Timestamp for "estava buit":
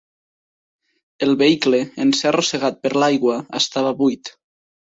3.63-4.37